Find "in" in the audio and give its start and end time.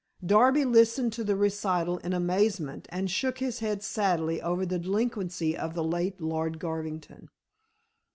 1.99-2.11